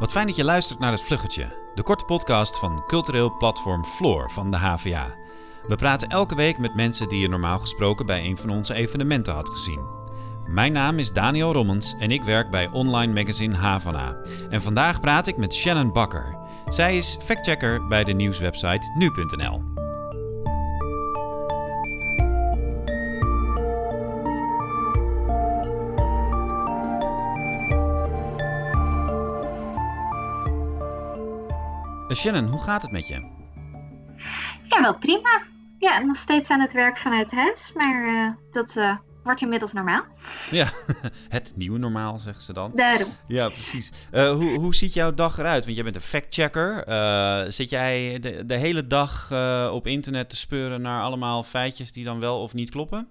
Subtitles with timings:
[0.00, 4.30] Wat fijn dat je luistert naar het Vluggetje, de korte podcast van cultureel platform Floor
[4.30, 5.14] van de HVA.
[5.66, 9.34] We praten elke week met mensen die je normaal gesproken bij een van onze evenementen
[9.34, 9.86] had gezien.
[10.46, 14.16] Mijn naam is Daniel Rommens en ik werk bij online magazine Havana.
[14.50, 16.38] En vandaag praat ik met Shannon Bakker.
[16.68, 19.69] Zij is factchecker bij de nieuwswebsite nu.nl.
[32.14, 33.38] Shannon, hoe gaat het met je?
[34.64, 35.42] Ja, wel prima.
[35.78, 40.04] Ja, nog steeds aan het werk vanuit huis, maar uh, dat uh, wordt inmiddels normaal.
[40.50, 40.68] Ja,
[41.28, 42.72] het nieuwe normaal, zeggen ze dan.
[42.74, 43.08] Daarom.
[43.26, 43.92] Ja, precies.
[44.12, 45.64] Uh, hoe, hoe ziet jouw dag eruit?
[45.64, 46.84] Want jij bent een factchecker.
[47.52, 49.32] zit jij de, de hele dag
[49.72, 53.08] op internet te speuren naar allemaal feitjes die dan wel of niet kloppen?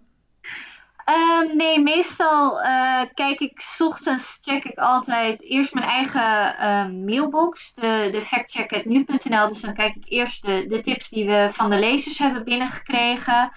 [1.09, 7.05] Uh, nee, meestal uh, kijk ik, s ochtends check ik altijd eerst mijn eigen uh,
[7.05, 9.47] mailbox, de, de factcheck.nu.nl.
[9.47, 13.51] Dus dan kijk ik eerst de, de tips die we van de lezers hebben binnengekregen.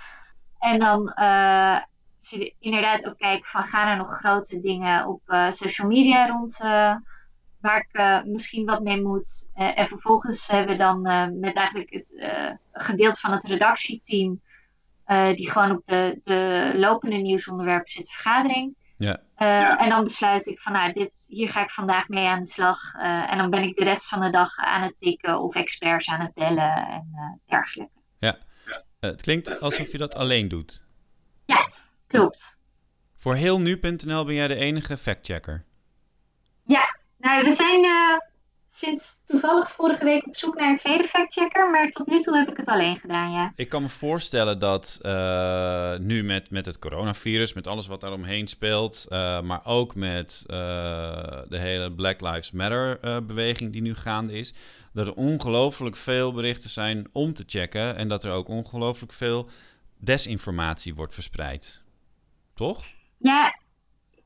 [0.58, 1.78] En dan uh,
[2.58, 6.56] inderdaad ook kijken van gaan er nog grote dingen op social media rond
[7.60, 9.48] waar ik misschien wat mee moet.
[9.54, 11.00] en vervolgens hebben we dan
[11.40, 12.28] met eigenlijk het
[12.72, 14.40] gedeelte van het redactieteam
[15.12, 18.76] uh, die gewoon op de, de lopende nieuwsonderwerpen zit vergadering.
[18.96, 19.20] Ja.
[19.38, 22.48] Uh, En dan besluit ik van nou, dit, hier ga ik vandaag mee aan de
[22.48, 22.94] slag.
[22.94, 26.08] Uh, en dan ben ik de rest van de dag aan het tikken of experts
[26.08, 28.00] aan het bellen en dergelijke.
[28.18, 28.38] Ja,
[29.00, 30.84] het klinkt alsof je dat alleen doet.
[31.44, 31.68] Ja,
[32.06, 32.58] klopt.
[33.18, 35.64] Voor heel nu.nl ben jij de enige factchecker.
[36.64, 37.84] Ja, nou we zijn
[38.84, 42.50] sinds toevallig vorige week op zoek naar een tweede factchecker, maar tot nu toe heb
[42.50, 43.52] ik het alleen gedaan, ja.
[43.56, 48.46] Ik kan me voorstellen dat uh, nu met, met het coronavirus, met alles wat daaromheen
[48.46, 50.56] speelt, uh, maar ook met uh,
[51.48, 54.54] de hele Black Lives Matter beweging die nu gaande is,
[54.92, 59.48] dat er ongelooflijk veel berichten zijn om te checken en dat er ook ongelooflijk veel
[59.98, 61.82] desinformatie wordt verspreid.
[62.54, 62.84] Toch?
[63.18, 63.60] Ja,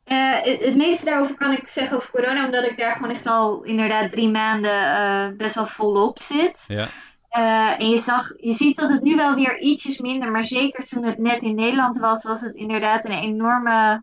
[0.06, 3.62] uh, het, meeste daarover kan ik zeggen over corona, omdat ik daar gewoon echt al
[3.62, 6.64] inderdaad drie maanden uh, best wel volop zit.
[6.66, 6.88] Ja.
[7.30, 10.86] Uh, en je, zag, je ziet dat het nu wel weer ietsjes minder, maar zeker
[10.86, 14.02] toen het net in Nederland was, was het inderdaad een enorme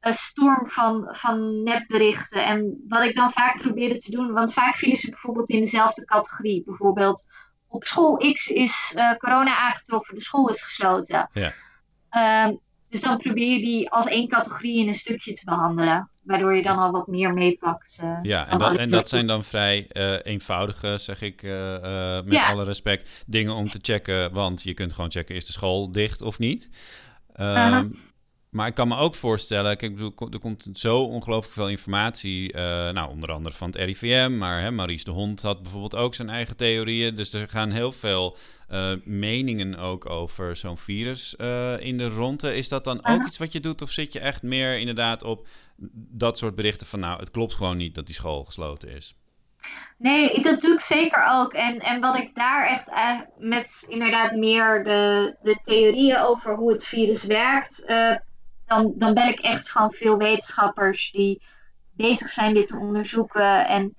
[0.00, 2.44] storm van, van nepberichten.
[2.44, 6.04] En wat ik dan vaak probeerde te doen, want vaak vielen ze bijvoorbeeld in dezelfde
[6.04, 6.62] categorie.
[6.64, 7.26] Bijvoorbeeld
[7.68, 11.28] op school X is corona aangetroffen, de school is gesloten.
[11.32, 11.52] Ja.
[12.10, 12.54] Ehm,
[12.96, 16.10] dus dan probeer je die als één categorie in een stukje te behandelen.
[16.22, 18.00] Waardoor je dan al wat meer meepakt.
[18.02, 21.52] Uh, ja, en dat, en dat zijn dan vrij uh, eenvoudige, zeg ik uh,
[22.24, 22.50] met ja.
[22.50, 24.32] alle respect, dingen om te checken.
[24.32, 26.70] Want je kunt gewoon checken, is de school dicht of niet?
[27.32, 27.84] -huh.
[28.56, 30.00] Maar ik kan me ook voorstellen, kijk,
[30.32, 34.70] er komt zo ongelooflijk veel informatie, uh, nou, onder andere van het RIVM, maar hè,
[34.70, 37.16] Maurice de Hond had bijvoorbeeld ook zijn eigen theorieën.
[37.16, 38.36] Dus er gaan heel veel
[38.70, 42.56] uh, meningen ook over zo'n virus uh, in de ronde.
[42.56, 45.46] Is dat dan ook iets wat je doet, of zit je echt meer inderdaad op
[46.10, 49.14] dat soort berichten van, nou, het klopt gewoon niet dat die school gesloten is?
[49.98, 51.52] Nee, dat doe ik zeker ook.
[51.52, 56.72] En, en wat ik daar echt uh, met inderdaad meer de, de theorieën over hoe
[56.72, 58.14] het virus werkt, uh,
[58.66, 61.42] dan, dan ben ik echt van veel wetenschappers die
[61.92, 63.96] bezig zijn dit te onderzoeken en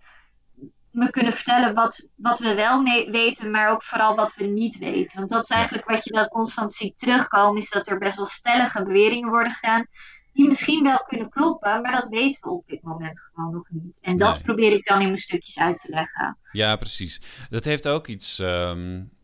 [0.91, 5.17] me kunnen vertellen wat, wat we wel weten, maar ook vooral wat we niet weten.
[5.17, 8.25] Want dat is eigenlijk wat je dan constant ziet terugkomen, is dat er best wel
[8.25, 9.88] stellige beweringen worden gedaan,
[10.33, 13.97] die misschien wel kunnen kloppen, maar dat weten we op dit moment gewoon nog niet.
[14.01, 14.44] En dat nee.
[14.44, 16.38] probeer ik dan in mijn stukjes uit te leggen.
[16.51, 17.22] Ja, precies.
[17.49, 18.39] Dat heeft ook iets.
[18.39, 19.16] Um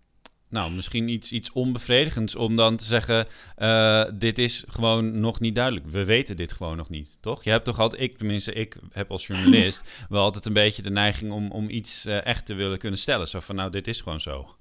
[0.53, 3.27] nou, misschien iets, iets onbevredigends om dan te zeggen:
[3.57, 5.85] uh, dit is gewoon nog niet duidelijk.
[5.87, 7.43] We weten dit gewoon nog niet, toch?
[7.43, 10.89] Je hebt toch altijd, ik tenminste, ik heb als journalist wel altijd een beetje de
[10.89, 13.27] neiging om, om iets uh, echt te willen kunnen stellen.
[13.27, 14.55] Zo van: nou, dit is gewoon zo.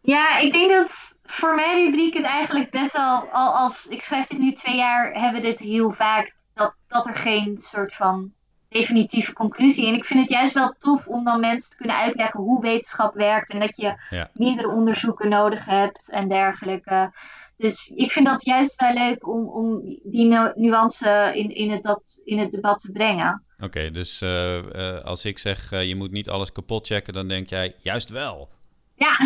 [0.00, 4.26] Ja, ik denk dat voor mijn rubriek het eigenlijk best wel, al als ik schrijf
[4.26, 8.32] dit nu twee jaar, hebben we dit heel vaak, dat, dat er geen soort van
[8.72, 9.86] definitieve conclusie.
[9.86, 13.14] En ik vind het juist wel tof om dan mensen te kunnen uitleggen hoe wetenschap
[13.14, 14.30] werkt en dat je ja.
[14.34, 17.12] meerdere onderzoeken nodig hebt en dergelijke.
[17.56, 21.82] Dus ik vind dat juist wel leuk om, om die nu nuance in, in, het,
[21.82, 23.42] dat, in het debat te brengen.
[23.56, 27.12] Oké, okay, dus uh, uh, als ik zeg uh, je moet niet alles kapot checken,
[27.12, 28.48] dan denk jij juist wel.
[28.94, 29.16] Ja.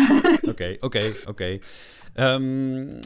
[0.41, 1.57] Oké, oké, oké.
[2.19, 2.99] Um,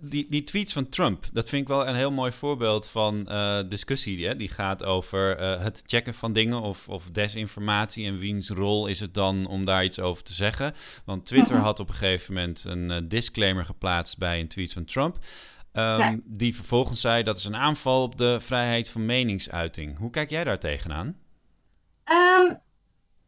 [0.00, 3.58] die, die tweets van Trump, dat vind ik wel een heel mooi voorbeeld van uh,
[3.68, 4.26] discussie.
[4.26, 4.36] Hè?
[4.36, 8.06] Die gaat over uh, het checken van dingen of, of desinformatie.
[8.06, 10.74] En wiens rol is het dan om daar iets over te zeggen?
[11.04, 14.84] Want Twitter had op een gegeven moment een uh, disclaimer geplaatst bij een tweet van
[14.84, 15.16] Trump.
[15.16, 16.16] Um, ja.
[16.24, 19.98] Die vervolgens zei dat is een aanval op de vrijheid van meningsuiting.
[19.98, 21.16] Hoe kijk jij daar tegenaan?
[22.04, 22.58] Um,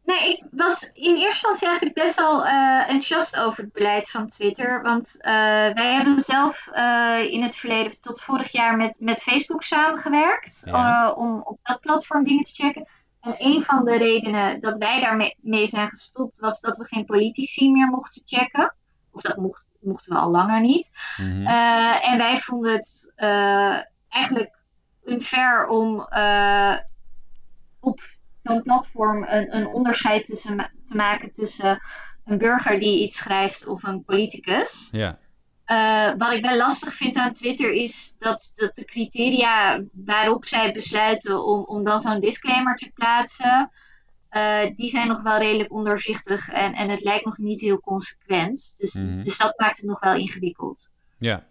[0.03, 4.29] nee, ik was in eerste instantie eigenlijk best wel uh, enthousiast over het beleid van
[4.29, 4.81] Twitter.
[4.81, 5.23] Want uh,
[5.73, 10.61] wij hebben zelf uh, in het verleden tot vorig jaar met, met Facebook samengewerkt.
[10.65, 11.11] Ja.
[11.11, 12.87] om op dat platform dingen te checken.
[13.21, 17.05] En een van de redenen dat wij daarmee mee zijn gestopt was dat we geen
[17.05, 18.75] politici meer mochten checken.
[19.11, 20.91] Of dat mocht, mochten we al langer niet.
[21.17, 21.47] Mm -hmm.
[22.01, 23.13] en wij vonden het
[24.09, 24.57] eigenlijk
[25.05, 26.07] unfair om
[28.43, 31.81] zo'n platform een, een onderscheid tussen, te maken tussen
[32.25, 34.89] een burger die iets schrijft of een politicus.
[34.91, 35.19] Ja.
[35.67, 40.73] Uh, wat ik wel lastig vind aan Twitter is dat, dat de criteria waarop zij
[40.73, 43.71] besluiten om, om dan zo'n disclaimer te plaatsen,
[44.31, 48.73] uh, die zijn nog wel redelijk onderzichtig en, en het lijkt nog niet heel consequent.
[48.77, 49.23] Dus, mm -hmm.
[49.23, 50.89] dus dat maakt het nog wel ingewikkeld.
[51.17, 51.47] Ja,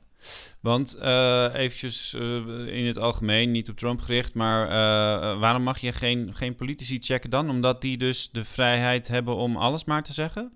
[0.61, 5.79] want uh, eventjes uh, in het algemeen, niet op Trump gericht, maar uh, waarom mag
[5.79, 7.51] je geen, geen politici checken dan?
[7.51, 10.53] Omdat die dus de vrijheid hebben om alles maar te zeggen?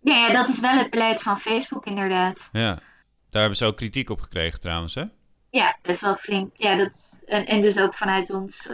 [0.00, 2.48] Ja, dat is wel het beleid van Facebook inderdaad.
[2.52, 2.74] Ja,
[3.30, 5.04] daar hebben ze ook kritiek op gekregen trouwens, hè?
[5.50, 6.50] Ja, dat is wel flink.
[6.56, 8.68] Ja, dat, en, en dus ook vanuit ons,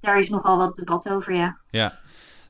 [0.00, 1.58] daar is nogal wat debat over, ja.
[1.70, 2.00] Ja,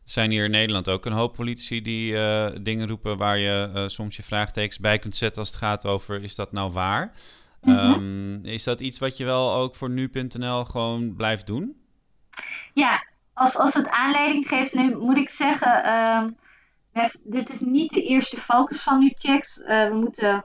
[0.05, 3.83] zijn hier in Nederland ook een hoop politici die uh, dingen roepen waar je uh,
[3.87, 7.13] soms je vraagtekens bij kunt zetten als het gaat over is dat nou waar?
[7.61, 7.93] Mm -hmm.
[7.93, 11.77] um, is dat iets wat je wel ook voor nu.nl gewoon blijft doen?
[12.75, 18.03] Ja, als, als het aanleiding geeft, nu moet ik zeggen, uh, dit is niet de
[18.03, 19.59] eerste focus van NuChecks.
[19.59, 20.45] Uh, we moeten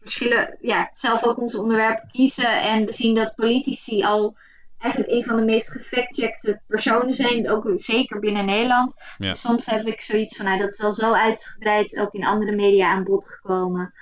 [0.00, 4.36] verschillen, ja, zelf ook onze onderwerpen kiezen en we zien dat politici al
[4.78, 8.94] eigenlijk een van de meest gefactcheckte personen zijn, ook zeker binnen Nederland.
[9.18, 9.30] Ja.
[9.30, 12.56] Dus soms heb ik zoiets van, nou, dat is al zo uitgebreid ook in andere
[12.56, 13.94] media aan bod gekomen.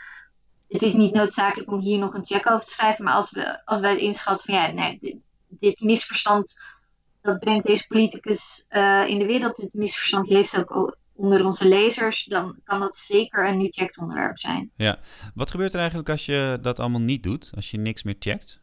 [0.68, 3.64] Het is niet noodzakelijk om hier nog een check over te schrijven, maar als we,
[3.64, 5.16] als wij inschatten van, ja, nee, dit,
[5.48, 6.60] dit misverstand,
[7.22, 12.24] dat brengt deze politicus uh, in de wereld, dit misverstand leeft ook onder onze lezers,
[12.24, 14.70] dan kan dat zeker een nu checked onderwerp zijn.
[14.76, 14.98] Ja,
[15.34, 18.60] wat gebeurt er eigenlijk als je dat allemaal niet doet, als je niks meer checkt?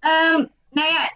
[0.00, 1.12] Um, nou ja,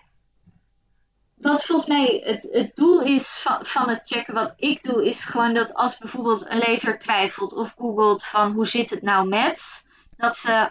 [1.35, 5.25] wat volgens mij het, het doel is van, van het checken wat ik doe, is
[5.25, 9.87] gewoon dat als bijvoorbeeld een lezer twijfelt of googelt van hoe zit het nou met,
[10.17, 10.71] dat ze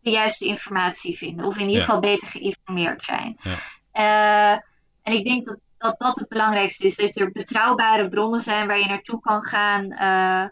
[0.00, 1.46] de juiste informatie vinden.
[1.46, 3.38] Of in ieder geval beter geïnformeerd zijn.
[3.42, 3.58] Ja.
[3.94, 4.60] Uh,
[5.02, 6.96] en ik denk dat, dat dat het belangrijkste is.
[6.96, 9.92] Dat er betrouwbare bronnen zijn waar je naartoe kan gaan.
[9.92, 10.44] Uh,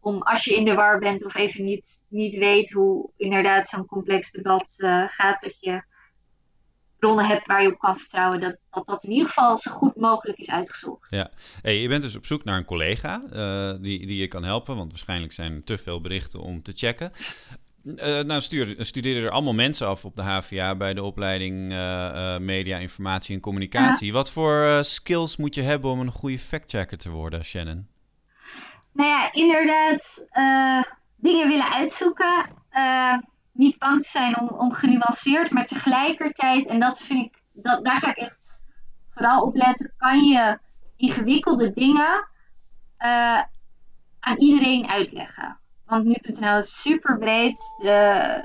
[0.00, 3.86] om als je in de war bent of even niet, niet weet hoe inderdaad zo'n
[3.86, 5.82] complex debat uh, gaat, dat je
[7.04, 9.96] bronnen hebt waar je op kan vertrouwen, dat, dat dat in ieder geval zo goed
[9.96, 11.10] mogelijk is uitgezocht.
[11.10, 11.30] Ja,
[11.62, 14.76] hey, je bent dus op zoek naar een collega uh, die, die je kan helpen,
[14.76, 17.12] want waarschijnlijk zijn er te veel berichten om te checken.
[17.84, 22.78] Uh, nou, stuur, er allemaal mensen af op de HVA bij de opleiding uh, Media,
[22.78, 24.06] Informatie en Communicatie.
[24.06, 24.12] Ja.
[24.12, 27.86] Wat voor skills moet je hebben om een goede factchecker te worden, Shannon?
[28.92, 30.26] Nou ja, inderdaad,
[31.16, 32.46] dingen willen uitzoeken
[33.54, 38.00] niet bang te zijn om, om genuanceerd, maar tegelijkertijd, en dat vind ik, dat, daar
[38.00, 38.64] ga ik echt
[39.10, 40.58] vooral op letten, kan je
[40.96, 42.28] ingewikkelde dingen
[42.98, 43.42] uh,
[44.20, 45.58] aan iedereen uitleggen.
[45.86, 47.58] Want nu.nl is super breed.
[47.82, 48.44] De,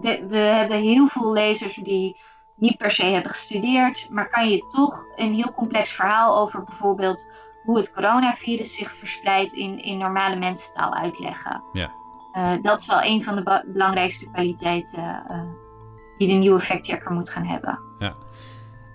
[0.00, 2.16] de, we hebben heel veel lezers die
[2.56, 7.30] niet per se hebben gestudeerd, maar kan je toch een heel complex verhaal over bijvoorbeeld
[7.64, 11.62] hoe het coronavirus zich verspreidt in, in normale mensentaal uitleggen.
[11.72, 11.97] Ja.
[12.36, 15.40] Uh, dat is wel een van de belangrijkste kwaliteiten uh,
[16.18, 17.78] die de nieuwe factchecker moet gaan hebben.
[17.98, 18.14] Ja.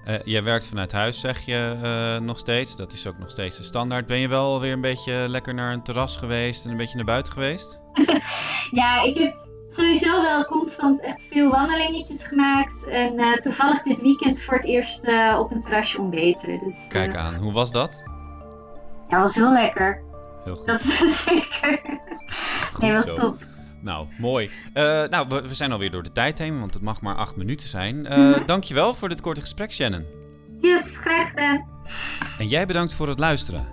[0.07, 2.75] Uh, jij werkt vanuit huis, zeg je nog steeds.
[2.75, 4.07] Dat is ook nog steeds de standaard.
[4.07, 7.05] Ben je wel weer een beetje lekker naar een terras geweest en een beetje naar
[7.05, 7.79] buiten geweest?
[8.81, 9.35] ja, ik heb
[9.69, 12.85] sowieso wel constant echt veel wandelingetjes gemaakt.
[12.85, 15.01] En toevallig dit weekend voor het eerst
[15.37, 16.59] op een terrasje ontbeten.
[16.59, 18.03] Dus, Kijk aan, hoe was dat?
[19.09, 20.03] Ja, was heel lekker.
[20.43, 20.67] Heel goed.
[20.67, 21.81] Dat is zeker.
[22.73, 23.38] Goed nee, top.
[23.81, 24.50] Nou, mooi.
[24.73, 27.35] Uh, nou, we, we, zijn alweer door de tijd heen, want het mag maar acht
[27.35, 27.95] minuten zijn.
[27.95, 28.45] Uh, mm -hmm.
[28.45, 30.05] Dankjewel voor dit korte gesprek, Shannon.
[30.62, 31.65] Yes, graag gedaan.
[32.38, 33.67] En jij bedankt voor het luisteren.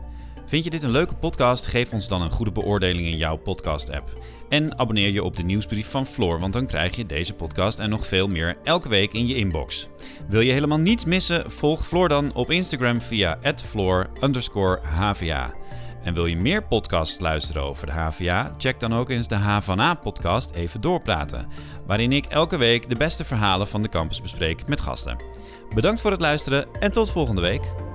[0.46, 1.66] Vind je dit een leuke podcast?
[1.66, 4.18] Geef ons dan een goede beoordeling in jouw podcast-app.
[4.48, 7.90] En abonneer je op de nieuwsbrief van Floor, want dan krijg je deze podcast en
[7.90, 9.88] nog veel meer elke week in je inbox.
[10.28, 11.50] Wil je helemaal niets missen?
[11.50, 15.52] Volg Floor dan op Instagram via @floor_hva.
[16.02, 18.54] En wil je meer podcasts luisteren over de HVA?
[18.58, 21.48] Check dan ook eens de HVA-podcast Even Doorpraten,
[21.86, 25.16] waarin ik elke week de beste verhalen van de campus bespreek met gasten.
[25.74, 27.89] Bedankt voor het luisteren en tot volgende week.